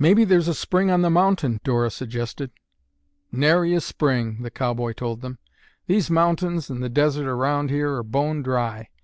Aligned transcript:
"Maybe 0.00 0.24
there's 0.24 0.48
a 0.48 0.52
spring 0.52 0.90
on 0.90 1.02
the 1.02 1.10
mountain," 1.10 1.60
Dora 1.62 1.92
suggested. 1.92 2.50
"Nary 3.30 3.72
a 3.72 3.80
spring," 3.80 4.42
the 4.42 4.50
cowboy 4.50 4.94
told 4.94 5.20
them. 5.20 5.38
"These 5.86 6.10
mountains 6.10 6.70
and 6.70 6.82
the 6.82 6.88
desert 6.88 7.28
around 7.28 7.70
here 7.70 7.94
are 7.94 8.02
bone 8.02 8.42
dry. 8.42 8.88